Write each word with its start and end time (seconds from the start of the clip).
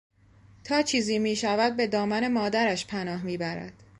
تا 0.63 0.81
چیزی 0.81 1.19
میشود 1.19 1.75
به 1.75 1.87
دامن 1.87 2.27
مادرش 2.27 2.85
پناه 2.85 3.23
میبرد. 3.23 3.73